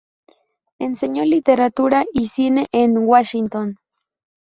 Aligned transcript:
Enseñó 0.79 1.23
literatura 1.25 2.05
y 2.11 2.25
cine 2.29 2.65
en 2.71 2.97
Washington. 2.97 3.77